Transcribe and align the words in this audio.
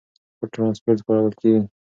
پټ 0.37 0.49
ترانسپورت 0.53 0.99
کارول 1.07 1.33
کېږي. 1.41 1.61